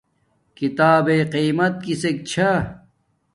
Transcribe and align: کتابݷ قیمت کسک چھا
کتابݷ 0.57 1.19
قیمت 1.33 1.73
کسک 1.85 2.17
چھا 2.29 2.49